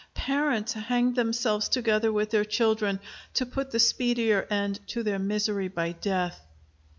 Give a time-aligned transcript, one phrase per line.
[0.15, 2.99] Parents hanged themselves together with their children,
[3.35, 6.41] to put the speedier end to their misery by death.